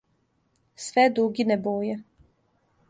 [0.85, 1.95] Све дугине боје.